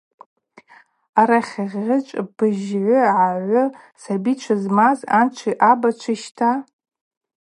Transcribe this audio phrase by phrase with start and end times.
[1.19, 3.63] Арахьгьычӏв быжьгӏвы-агӏгӏвы
[4.01, 6.51] сабичва змаз анчви абачви щта.